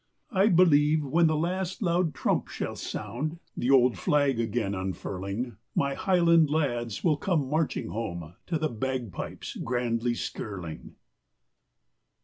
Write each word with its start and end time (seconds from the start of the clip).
I 0.31 0.47
believe 0.47 1.05
when 1.05 1.27
the 1.27 1.35
last 1.35 1.83
loud 1.83 2.15
trump 2.15 2.47
shall 2.47 2.75
sound, 2.75 3.37
The 3.55 3.69
old 3.69 3.99
flag 3.99 4.39
again 4.39 4.73
unfurling, 4.73 5.57
My 5.75 5.93
highland 5.93 6.49
lads 6.49 7.03
will 7.03 7.17
come 7.17 7.47
marching 7.47 7.89
home 7.89 8.33
To 8.47 8.57
the 8.57 8.69
bagpipes 8.69 9.55
grandly 9.63 10.15
skirling. 10.15 10.95